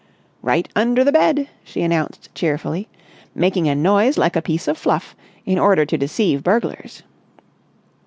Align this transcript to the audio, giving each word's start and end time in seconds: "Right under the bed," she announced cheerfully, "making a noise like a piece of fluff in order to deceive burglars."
"Right 0.41 0.67
under 0.75 1.03
the 1.03 1.11
bed," 1.11 1.47
she 1.63 1.83
announced 1.83 2.33
cheerfully, 2.33 2.87
"making 3.35 3.67
a 3.67 3.75
noise 3.75 4.17
like 4.17 4.35
a 4.35 4.41
piece 4.41 4.67
of 4.67 4.75
fluff 4.75 5.15
in 5.45 5.59
order 5.59 5.85
to 5.85 5.95
deceive 5.95 6.41
burglars." 6.43 7.03